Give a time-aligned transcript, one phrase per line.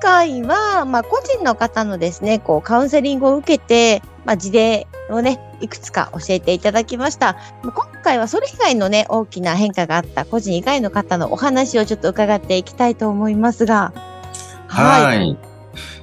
[0.00, 7.36] 回は、まあ、個人の方のですね、こう、カウンセリングを受けて、まあ、事例をね、いくつか教えていただきました。
[7.62, 7.72] 今
[8.02, 13.92] 回はそれ以外のね、大きな変化があった個人以外の方のお話をちょっと伺っていきたいと思いますが。
[14.66, 15.38] はい。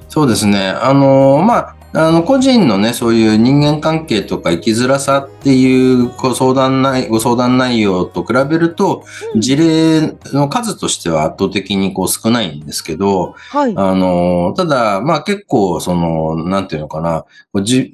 [0.08, 0.68] そうですね。
[0.68, 13.74] あの、まあ、あの、個人のね、そういう人間関係とか生きづらさっていうご相談内、ご相談内容と比べると、うん事例の数としては圧倒的にこう少ないんですけど、はい。
[13.76, 17.90] あの、ただ、まあ結構、その、なんていうのかな、自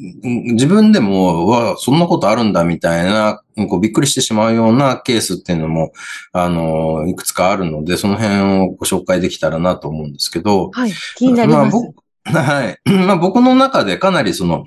[0.67, 5.93] 分でも、うわ、そんなことあるんだみたいな、こうびっくりしてしまうようなケースっていうのも、
[6.33, 10.93] あの、いくつかあるので、その辺をご紹介できたらなと思うんですけど、はい。
[11.17, 11.75] 気になります。
[11.75, 11.95] まあ僕
[12.31, 12.81] はい。
[12.91, 14.65] まあ僕の中でかなりその、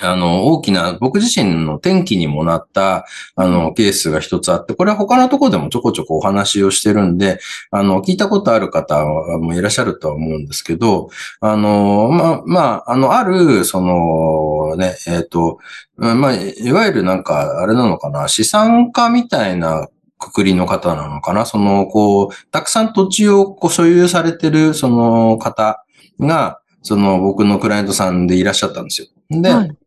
[0.00, 3.04] あの、大きな、僕自身の転機にもなった、
[3.34, 15.58] あの、ケースが一つあって、これは他のところでもちょこちょこお話をしてるんで、あの、聞いたことある方もいらっしゃるとは思うんですけど、あの、まあ、まあ、あの、ある、その、ね、えっ、と、
[15.96, 25.84] うんまあ、いわゆるなんか、あれなのかな、資産家みたいなくくりの方なのかな、その、こう、たくさん土地をこう所有されてる、その方
[26.20, 29.08] が、その僕のクライアントさんでいらっしゃったんですよ。
[29.30, 29.78] で、はい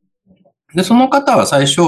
[0.74, 1.82] で、その方は最初、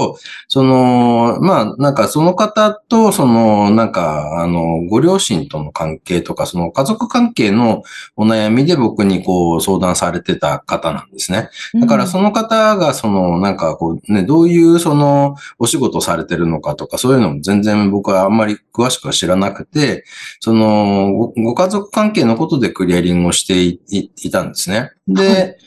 [0.48, 7.82] その、まあ、なんかその方と、その、なんか、あの、ご両親との関係とか、その家族関係の
[8.16, 11.48] お悩みで僕にこう相談されてた方なんですね。
[11.80, 20.04] だからその方が、その、なんかこう、ね、どういうその、お仕事をされてるのかとか、そういうのも全然僕はあんまり詳しくは知らなくて、
[20.40, 24.90] その、ごご家族関係のことでクリアリングをしていたんですね。
[25.06, 25.58] で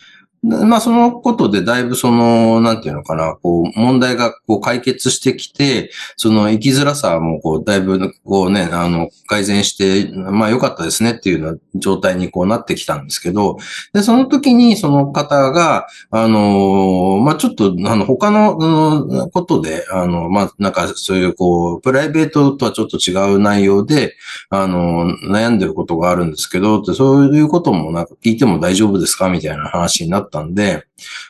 [0.43, 13.57] まあ、そのことでだいぶその、なんていうのかな、こう、問題がこう解決してきて、その生きづらさもこう、だいぶこうね、あの、改善して、まあ良かったですねっていうような状態にこうなってきたんですけど、
[13.93, 24.15] で、その時にその方が、あの、まあちょっと、あの、他のことで、あの、まあなんかそういうこう、プライベートとはちょっと違う内容で、
[24.49, 30.85] あの、悩んでることがあるんですけど、ってそういうこともなんか聞いても大丈夫ですかみたいな話になってたんで、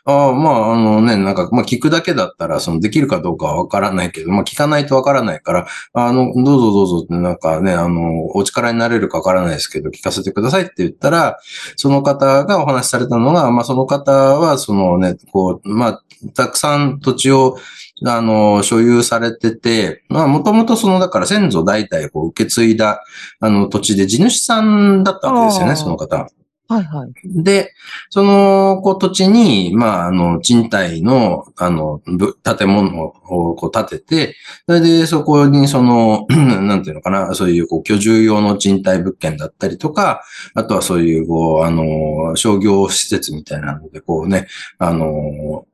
[0.06, 11.40] ああ、まあ、あのね、なんか、まあ聞くだけだったら、そのできるかどうかはわからないけど、まあ聞かないとわからないから、あの、どうぞどうぞってなんかね、あの、お力になれるかわからないですけど、聞かせてくださいって言ったら、
[11.76, 16.04] その方がお話しされたのが、まあその方は、そのね、こう、まあ、
[16.34, 17.58] たくさん土地を、
[18.06, 23.04] あの、所有されてて、まあ、もともとその、だから先祖代々こう受け継いだ、
[23.40, 26.28] あの、土地で地主さんだったわけですよね、その方。
[26.70, 27.12] はいはい。
[27.24, 27.74] で、
[28.10, 32.02] その、こう、土地に、まあ、あの、賃貸の、あの、
[32.44, 34.36] 建物をこう建てて、
[34.68, 40.24] それで、そこに、その、 なんていうのかな、そういう、こう、居住用の賃貸物件だったりとか、
[40.56, 45.66] あとはそういう、こう、あの、商業施設みたいなので、こうね、あの、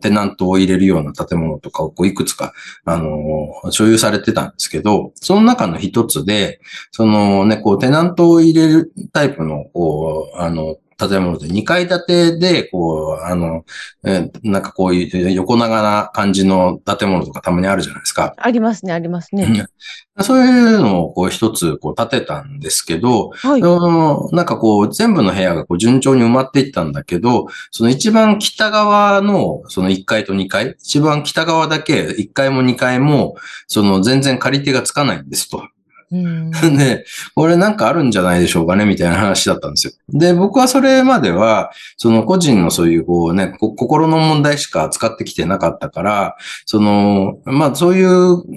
[0.00, 2.52] テナントを入れるような建物とかをこういくつか、
[2.84, 13.64] あの、所有されてたんですけど、その中の一つで、そのね、こう、テナントを入れるタイプの、こう、あの、建物で2階建てで、こう、あの、
[14.04, 18.34] えーなんかこういう横長な感じの建物とかたまにあるじゃないですか。
[18.36, 19.66] ありますね、ありますね。
[20.20, 23.60] そういうのをこう一つこう建てたんですけど、はい。
[24.34, 33.36] なんかこう、全部の部屋がこう順調に埋まっていったんだけど、その一番北側の、その1階と2階、一番北側だけ、1階も2階も、
[33.66, 35.62] その全然借り手がつかないんですと。
[36.12, 36.50] うん。
[36.76, 39.92] で、これなんかあるんじゃないでしょうかね、みたいな話だったんですよ。
[40.08, 48.08] で、僕はそれまでは、その個人のそういうこうね、こ心の問題しか扱ってきてなかったから、その、まあそういう、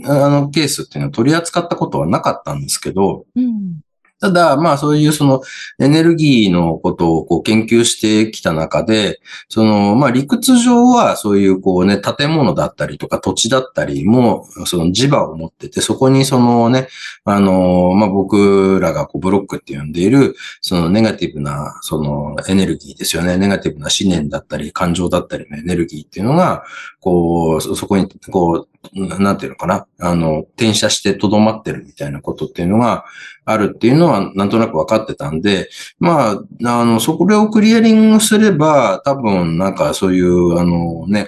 [0.05, 3.79] あの、ケースっていうのは取り扱ったことはなかったんですけど、うん。
[4.19, 5.41] ただ、まあそういうその
[5.79, 16.89] エネルギーのことをこう研究してきた中で、そのまあ理屈上はそういうこうね、建物だったりとか土地だったりも、その磁場を持ってて、そこにそのね、
[17.23, 23.37] あの、まあ僕らがこうブロックって呼んでいる、そのネガティブなそのエネルギーですよね。
[23.37, 26.63] ネガティブな思念だったり、感情だったりのエネルギーっていうのが、
[26.99, 33.05] こう、そこにこう、なんていうのかな、あの、転写して留まってるみたいなことっていうのが
[33.45, 35.69] あるっていうのはなんとなく分かってたんで、
[35.99, 41.27] まあ、あの、そこをクリアリングすれば、多分なんかそういう、あのね、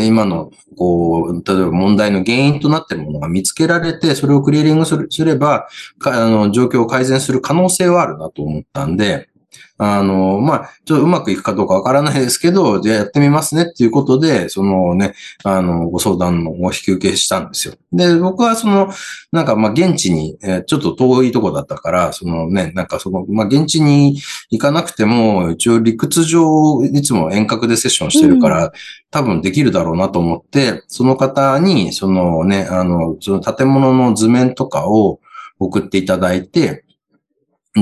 [0.00, 5.68] 今の、こう、例えば問題の原因となっているものが見つけられて、それをクリアリングすれば、
[6.04, 9.28] あの、状況を改善する可能性はあるなと思ったんで、
[9.76, 17.74] あの、まあ、ちょっとうまくいくかどうかわからないですけど、じゃあやってみますねっていうことで、そのね、あの、ご相談のお引き受けしたんですよ。
[17.92, 18.90] で、僕はその、
[19.32, 28.72] なんかまあ、現地に、えー、ちょっと遠いとこだったから、そのね、なんかその、まあ、現地に行かなくても、一応理屈上、いつも遠隔でセッションしてるから、うん、
[29.10, 35.18] 多分できるだろうなと思って、その方に、そのね、あの、その建物の図面とかを
[35.58, 36.84] 送っていただいて、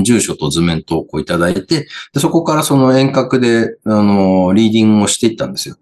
[0.01, 5.75] 住所と図面投稿いただいて、でそこからその遠隔で、あの、リーディングをしていったんですよ。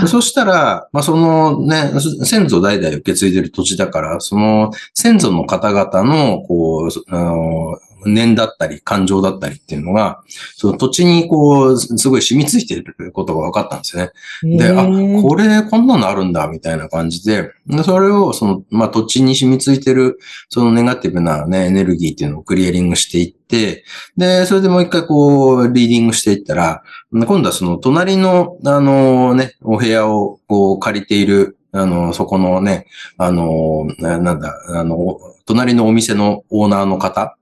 [0.00, 1.92] でそしたら、まあ、そのね、
[2.24, 10.22] 先祖代々受け継いでる土地だから、その先祖の方々の、こう、あの、念だったり、感情だったりっていうのが、
[10.56, 14.58] その土地にこう、すごい染みついていることが分かったんですよね。
[14.58, 14.86] で、あ、
[15.22, 20.18] これ、こんなのあるんだ、みたいな感じで、でそれを、その、まあ、土地に染みついてる、
[20.48, 23.84] そのネガティブなね、エネルギーっていうのをクリアリングしていって、
[24.16, 32.86] で、それでもう一回こう、リーディングしていったら、今度はその隣の、あのね、お部屋をこう借りているあの、そこのね、
[33.18, 37.37] あの、なんだ、あの、隣のお店のオーナーの方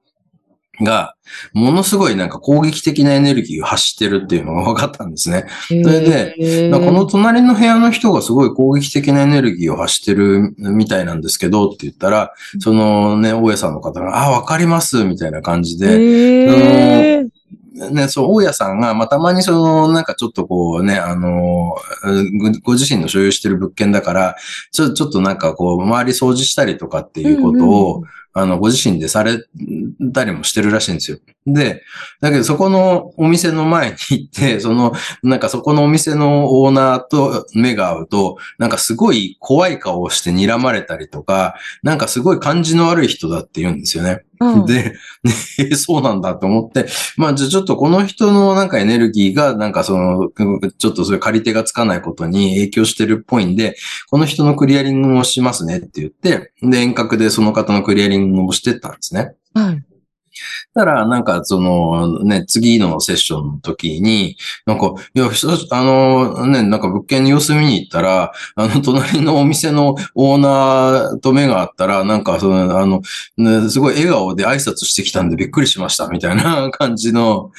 [0.81, 1.15] が、
[1.53, 5.47] ものすごいなんか攻撃的なエネルギーを発してるっていうのが分かったんですね。
[5.69, 17.25] それで、この隣の部屋の人がすごい攻撃的なエネルギーを発してるみたいなんですけどって言ったら、そのね、大家さんの方が、あ、わかります、みたいな感じで、
[17.91, 21.77] ね、そう、大家さんが、まあ、たまにその、なんかちょっとこうね、あの、
[22.63, 24.37] ご自身の所有してる物件だから、
[24.73, 28.03] ちょ、ちょっとなんかこう、周り掃除したりとかっていうことを、
[28.39, 29.43] あの、ご自身でされ
[30.13, 31.19] たりもしてるらしいんですよ。
[31.47, 31.83] で、
[32.21, 34.93] だけどそこのお店の前に行って、その、
[35.23, 44.26] なんかそこのお店のオーナーと目が合うと、なんかすごい怖い顔をして睨まれたりとか、なんかすごい感じの悪い人だって言うんですよね。
[44.41, 44.95] うん、で、
[45.25, 46.87] ね、そうなんだと思って、
[47.17, 50.31] まあじゃあちょっとこの人のなんかエネルギーがなんかその、
[50.79, 53.77] ちょっとそういう借り手がつかないことに影響してるっぽいんで、
[54.11, 59.33] この人のクリアリングをしますねって言って、で、遠隔でその方のクリアリングをしてったんですね。
[59.55, 59.96] はい。
[60.75, 64.37] たら、なんか、その、ね、次のセッションの時に、
[64.67, 65.29] なんか、いや、
[65.71, 73.03] あの、ね、なんか物件に様子見に行ったら、あの、隣のお店のオーナーと目があったら、なんか、その、あの、
[73.37, 77.51] ね、すごい笑顔で挨拶してきたんでびっくりしました、みたいな感じの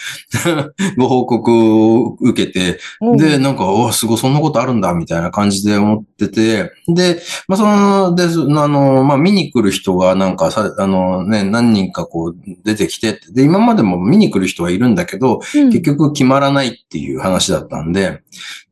[0.97, 2.79] ご報告を受けて、
[3.17, 12.35] で、なんか、おすごい、そんなことあるんだ、みたいな感じで思ってて、で、まあ、その、で、あの、まあ、見に来る人が、なんかさ、あの、ね、何人かこう、
[12.67, 18.21] 出てきてで、今までも見に来る人はいるんだけど、うん、結局決まらないっていう話だったんで、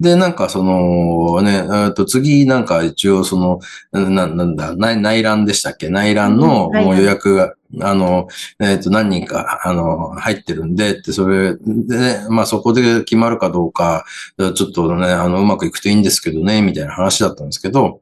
[0.02, 3.60] で、なんかその、ね、えと次なんか一応その、
[3.94, 5.90] ななんだ内、内覧でしたっけ？
[5.90, 8.28] 内覧のもう予約が、あの、
[8.60, 14.06] えっ、ー、と、何人か、あの、入ってるんで、って、それで、ね、まあそこで決まるかどうか、
[14.38, 18.02] ちょっとね、あの、うまくいくといいんですけどね、みたいな話だったんですけど、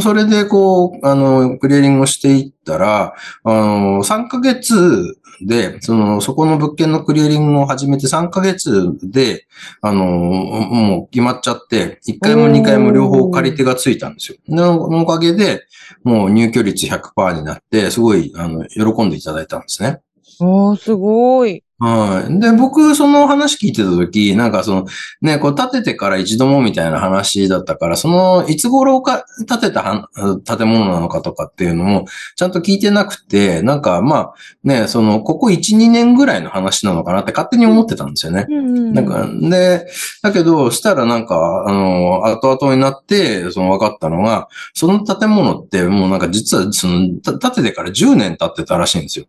[0.00, 3.14] それでこう、あの、クリアリングをしていったら、
[3.44, 9.46] あの、3ヶ月で、その、そこの物件のクリアリングを始めて3ヶ月で、
[9.80, 14.38] あの、もう決まっちゃって、1回も2回も両方借り手がついたんですよ。
[14.48, 15.62] のおかげで、
[16.04, 20.00] もう入居率100%になって、すごい、あの、喜んでいただいたんですね。
[20.40, 21.62] おー、すごい。
[21.78, 22.40] はい。
[22.40, 24.86] で、僕、その話聞いてたとき、なんかその、
[25.20, 30.08] ね、こう建ててから一度もみたいな話だったから、その、いつ頃か建てた
[30.46, 38.46] 建物なのかとかっていうのも、ちゃんと聞いてなくて、なんかまあ、ね、その、ここ1、2年ぐらいの話なのかなって勝手に思ってたんですよね。
[38.48, 39.86] うん、なんか、で、
[40.22, 49.26] だけど、したらなんか、あの、後々になって、その分かったのが、その建物ってもうなんか実は、その、建ててから10年経ってたらしいんですよ。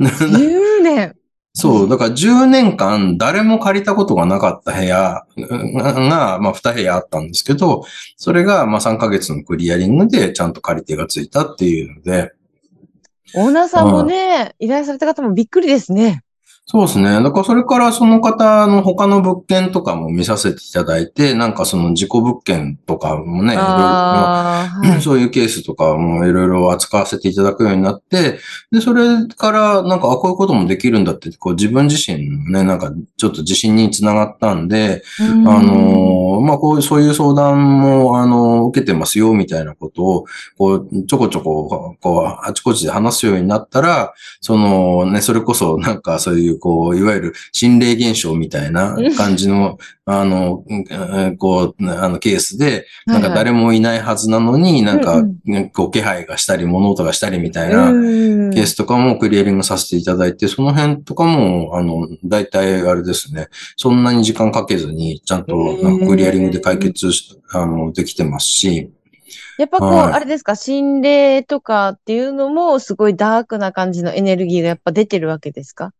[0.00, 1.14] 10年
[1.56, 7.84] そう、だから10年間誰も借りたことがなかった部屋が、まあ2部屋あったんですけど、
[8.16, 12.32] それがまあ3ヶ月のクリアリングでちゃんと借り手がついたっていうので。
[13.36, 16.22] オーナーさんもね、依頼された方もびっくりですね。
[16.66, 17.22] そうですね。
[17.22, 23.54] だからそれからその方の他の物件とかも見させていただいて、なんかその自己物件とかもね、
[25.02, 28.38] そういうケースとかもいろいろ扱わせていただくようになって、
[28.72, 35.02] で、それからなんか、あ、こういうこともできるんだって、こう自分自身のね、なんかちょっと自信につながったんで、
[35.46, 40.24] あの、まあ、こういう、そういう相談も、あの、受けてますよ、みたいなことを、
[40.56, 50.64] こう、ちょこちょこ、こう、あちこちで話すようになったら、そのね、それこそなんかそういうこう、いわゆる心霊現象みたいな感じの、あの、
[51.38, 55.24] こう、あの、ケースで、なんか誰もいないはずなのに、なんか、
[55.72, 57.86] こう、気配がしたり、物音がしたりみたいな
[58.52, 67.08] ケースとかもクリアリングさせていただいて、その辺とかも、あの、大体あれですね、そんなに時間かけずに、ちゃんと、なんかクリアリングで解決
[67.52, 68.90] あの、できてますし、
[69.58, 75.92] やっぱこう、はい、あれですか、心霊とかっていうのも、すごいダークな感じのエネルギーがやっぱ出てるわけですか？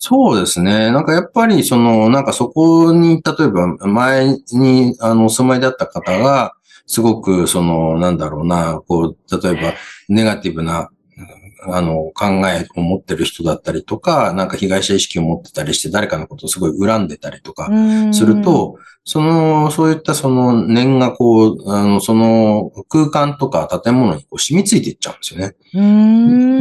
[0.00, 0.92] そうですね。
[0.92, 6.52] なんかやっぱりその、なんかそこに、例えば前にあのお住まいだった方が、
[6.86, 9.72] すごくその、なんだろうな、こう、例えば
[10.08, 10.90] ネガティブな
[11.68, 17.70] あの、考えを持ってる人だったりとか、なんか被害者意識を持ってたりして、誰かのことをすごい恨んでたりとか
[18.12, 25.54] すると、その、そういったその念がこう、あの、その空間とか建物にこう染みついていっちゃうんですよね。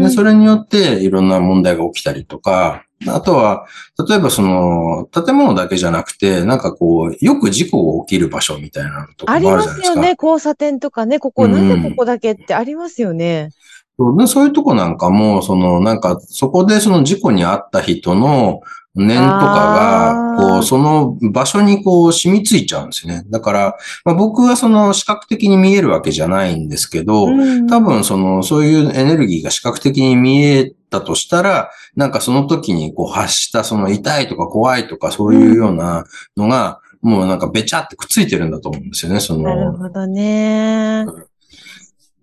[0.02, 3.68] で、それによっていろんな問題が起きたりとか、あとは、
[4.08, 9.72] 例えばその、建物だけじゃなくて、なんかこう、よく事故が起きる場所みたいなとこもあるじゃないですか。
[9.72, 10.16] ありますよね。
[10.22, 13.50] 交差点とかね、ここ、なんでここだけってありますよね。
[13.98, 18.62] そうでそういうとこなんかも、その、なんか、そこでその事故に遭った人の
[18.96, 23.26] 念とかが、こう、その場所にこう染みついちゃうんですよね。
[23.30, 27.28] だから、まあ、僕はその視覚的に見えるわけじゃないんですけど、
[27.70, 36.06] 多分その、そういうエネルギーが視覚的に見えたとしたら、なんかその時にこう発したその痛いとか怖いとかそういうような
[36.38, 39.44] のが、もうなんかべちゃってくっついてるんだと思うんですよね、その。
[39.44, 41.06] なるほどね。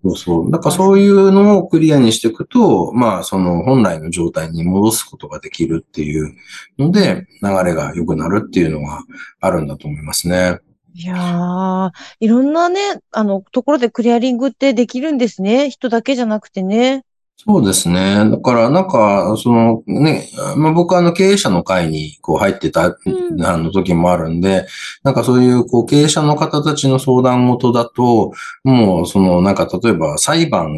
[0.03, 0.49] そうそう。
[0.49, 6.35] なんかそういうのをクリアにしていくと、まあその本来の状態に戻すことができるっていう
[6.77, 8.99] ので、流れが良くなるっていうのが
[9.39, 10.59] あるんだと思いますね。
[10.95, 12.79] いやー、いろんなね、
[13.11, 15.69] あの、ところでクリアリングってできるんですね。
[15.69, 17.05] 人だけじゃなくてね。
[17.35, 18.29] そうですね。
[18.29, 24.65] だから、なんか、そのね、まあ、僕はあの経営者の会にこう入ってた、うん、あの時もあるんで、
[25.03, 28.31] なんかそういうこう経営者の方たちの相談事だと、
[28.63, 30.71] もうそのなんか例えば裁判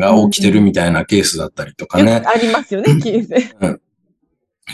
[0.00, 2.22] が起きてるみたいなケースだったりとかね。
[2.26, 3.80] ありますよね、ケース。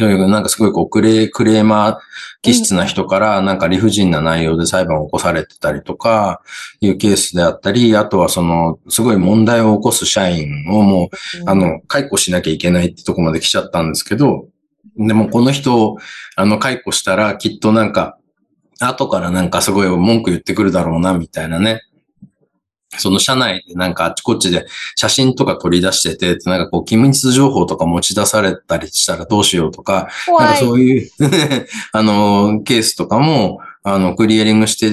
[0.01, 1.99] うんなんかすごいこうクレクレーマー
[2.43, 6.41] 気質な人からなんか理不尽な内容で裁判を起こされてたりとか
[6.81, 14.47] いうケースであったり、あとはそのすごい問題を起こす社員をもう、あの、解雇しなきゃいけないってとこまで来ちゃったんですけど、
[14.97, 15.97] でもこの人を
[16.37, 18.19] あの解雇したらきっとなんか
[18.81, 21.83] 後からなんかすごい文句言ってくるだろうなみたいなね。
[22.97, 24.67] その社内でなんかあっちこっちで
[24.97, 31.11] 写真とか取り出してて、なんかこう機密情報とか持ち出されたりしたらどうしようとか、なんかそういう
[31.93, 34.87] あの、ケースとかも、あの、クリアリングして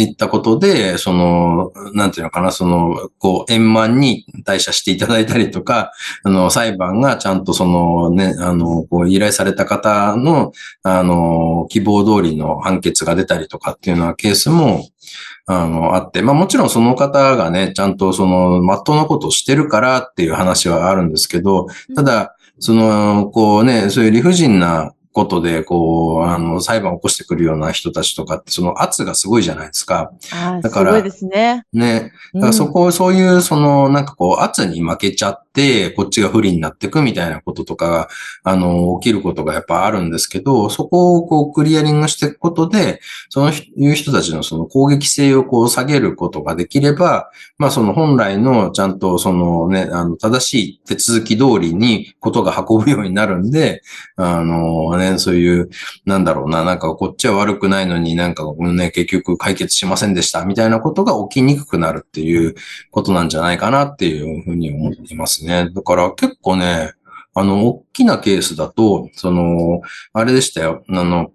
[0.00, 5.92] いったことで、その、なんていうのかな、その、こう、円満に退社していただいたりとか、
[6.24, 14.88] あの、裁判がちゃんとそのね、あの、こう、依頼された方の、あの、希望通りの判決が出たりとかっていうようなケースも、
[15.46, 30.10] あの、あって、まあもちろんその方がね、ちゃんとその、まっとうなことをしてるからっていう話はあるんですけど、ただ、その、こうね、そういう理不尽なことで、こう、あの、裁判を起こしてくるような人たちとかって、その圧がすごいじゃないですか。
[30.62, 31.64] だから、すごいですね。
[31.72, 32.12] ね。
[32.32, 35.51] だからそこ、うん、そういう、その、なんかこう、圧に負けちゃって、
[35.96, 38.08] こっちが不利になっていくみたいなこととかが、
[38.44, 53.82] あの、起きることがやっぱあるんですけど、そこをこう、クリアリングしていくことで、そのいう人たちのその攻撃性をこう、下げることができれば、まあその本来の、ちゃんとそのね、あの、正しい手続き通りにことが運ぶようになるんで、
[54.16, 55.68] あの、ね、そういう、
[56.06, 62.54] なんだろうな、なんかこっちは悪くないのになんかね、結局解決しませんでしたみたいなことが起きにくくなるっていう
[62.90, 65.41] ことなんじゃないかなっていうふうに思っています。
[65.44, 65.70] ね。
[65.74, 66.92] だから結構ね、
[67.34, 69.80] あの、大きなケースだと、その、
[70.12, 70.84] あれでしたよ。
[70.88, 71.32] あの、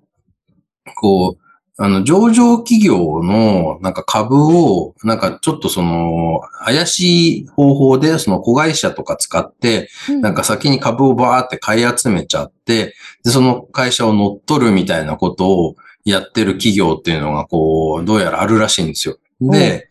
[0.95, 1.47] こう、
[1.79, 9.89] あの、上場企業のなんか株を、なんかちょっとその、怪しい方法でその子会社とか使って、
[10.21, 19.17] なんか先に株をバーって買い集めちゃって、で、その会社を乗っ取るみたいなことをやってる企業っていうのがこう、どうやらあるらしいんですよ。
[19.39, 19.87] で、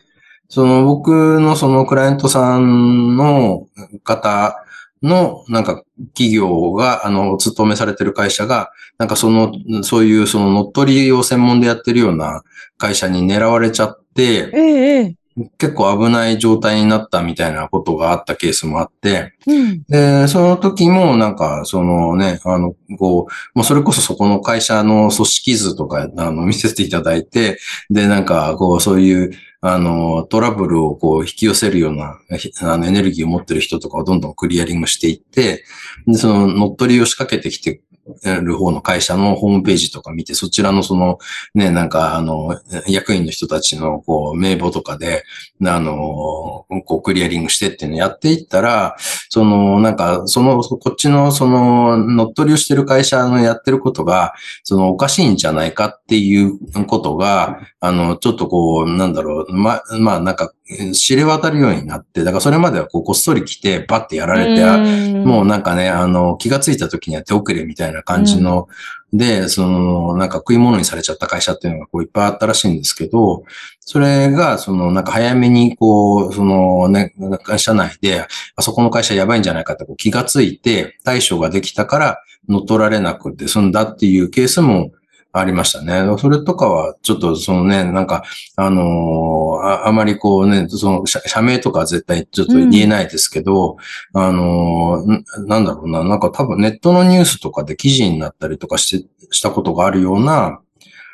[0.49, 3.67] その僕のそのクライアントさんの
[4.03, 4.63] 方
[5.03, 9.51] の、なんか、企業が、あの、お勤めされてる会社が、なんかその、
[9.83, 12.43] そういうその乗っ取りを専門でやってるような
[12.77, 15.15] 会社に狙われちゃって、ええ
[15.59, 19.83] 結構危ない状態になったみたいなことがあったケースもあって、うん。
[19.83, 27.59] で、その時もなんか、そのね、あの、こう、もうそれこそそこの会社の組織図とか、あの、見せていただいて、
[27.91, 32.19] で、なんか、こう、そういう、あの、トラブルをこう、引き寄せるような、
[32.61, 35.63] あの、エネルギーを持ってる人とかをどんどんクリアリングしていって、
[36.05, 37.81] で、その、乗っ取りを仕掛けてきて
[38.23, 41.19] る方の会社のホームページとか見て、そちらのその、
[41.53, 45.23] ね、なんか、あの、役員の人たちの、こう、名簿とかで、
[45.65, 48.95] あの、こう、クリアリングしてっていうのをやっていったら、
[49.29, 54.33] その、なんか、その、こっちの、その、乗っ取りをしてる会社のやってることが、
[54.63, 60.53] その、おかしいんじゃないかっていうことが、あの、ちょっとこう、なんだろう、ま、まあ、なんか、
[60.93, 68.67] 知れ渡るようになって、だからそれまではこう、こっそり来て、バッてやられて、あもうなんかね、あの、気がついた時には手遅れみたいな感じの、
[69.13, 73.43] で、その、なんか食い物にされちゃった会社っていうのがこういっぱいあったらしいんですけど、
[73.79, 84.91] それが、その、なんか早めに、こう、そのね、会社内で、あそこの会社やばいんじゃないかってこう気がついて、対処ができたから乗っ取られなくて済んだっていうケースも
[85.33, 86.17] ありましたね。
[86.17, 88.23] それとかは、ちょっとそのね、なんか、
[88.55, 93.77] あのーああまりこうね、その社社名とかは絶対ちょっと言えないですけど、
[94.13, 100.59] あのーんなんだろうな、なんか多分ネットのニュースとかで記事になったりとかして、したことがあるような、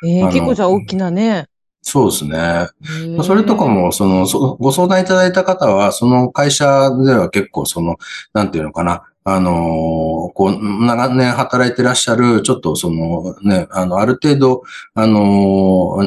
[0.04, 1.46] ええあの結構じゃあ大きなね。
[1.86, 2.68] そうですね。
[3.22, 6.64] それとかも、その、そご相談いただいた方は、その会社
[7.04, 7.96] では結構、その、
[8.32, 14.62] なんていうのかな、あのーこう、長年働いてらっしゃる、ちょっとそのね、あの、ある程度、
[14.94, 15.98] あの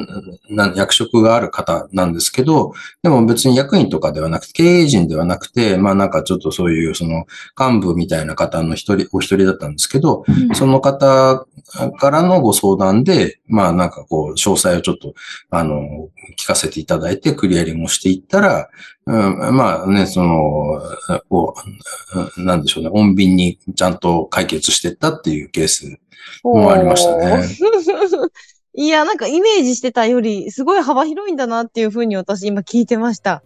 [0.76, 7.26] 役職がある方なんですけど、でも別に役員とかではなくて、経営陣ではなくて、まあなんかちょっとそういう、その、
[7.58, 10.56] 幹部みたいな方の一人、お一人だったんですけど、うん。
[10.56, 11.46] その方
[11.98, 15.14] からのご相談で、まあなんかこう、詳細をちょっと、
[15.50, 18.70] あの、聞かせていただいて、クリアリングをしていったら、
[19.08, 20.82] うん、まあね、その、
[21.30, 21.56] こ
[22.38, 25.98] う、なんでしょうね、穏便にちゃんと解決していったっていうケース。
[26.44, 27.48] もありましたね。
[28.74, 33.42] いや、なんかイメージしてたより、すごい幅広いんだなっていうふうに私今聞いてました。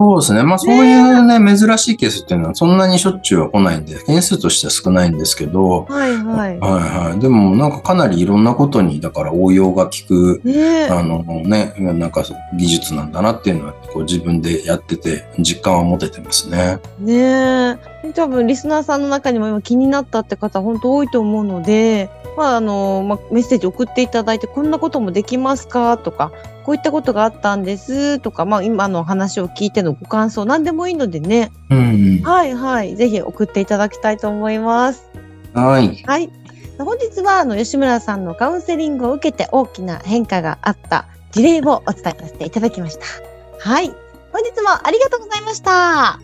[0.00, 0.44] そうですね。
[0.44, 6.58] まあそういうね、珍しいケースっていうのはそんなにしょっちゅうは来ないんで、件数としては少ないんですけど、はいはい。
[6.60, 7.18] はいはい。
[7.18, 10.86] でもなんかかなりいろんなことに、だから応用が効く、ねえ。
[10.88, 12.24] あのね、なんか
[12.56, 16.78] 技術なんだなっていうのは、こう自分でやってて実感は持ててますね。
[17.00, 18.12] ねえ。
[18.14, 25.98] 多分リスナーさんの中にも今気になったって方本当多いと思うので、まああの、まあ、メッセージ送っていただいて、こんなこともできますか？
[25.98, 26.32] とか、
[26.64, 31.50] こういったことがあったんですとか、まあ今の話を聞いてのご感想、何でもいいのでね。
[31.70, 32.22] うん。
[32.22, 32.96] はいはい。
[32.96, 35.10] ぜひ送っていただきたいと思います。
[35.54, 36.02] はい。
[36.06, 36.30] はい。
[36.78, 43.27] 本日は、あの、吉村さんのカウンセリングを受けて大きな変化があった事例をお伝えさせていただきました。
[43.60, 43.94] はい。
[44.32, 46.14] 本日もありがとうございました。
[46.14, 46.20] あ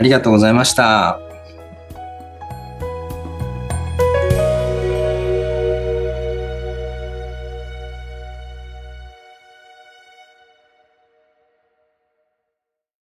[0.00, 1.18] りがとうございました。